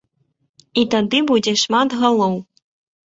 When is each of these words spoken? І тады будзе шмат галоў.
І 0.81 0.85
тады 0.95 1.21
будзе 1.33 1.53
шмат 1.65 1.89
галоў. 2.01 2.35